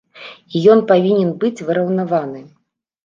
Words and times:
І 0.55 0.61
ён 0.73 0.79
павінен 0.91 1.29
быць 1.43 1.63
выраўнаваны. 1.67 2.41